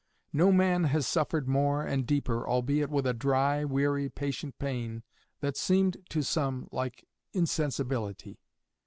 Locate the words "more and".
1.47-2.07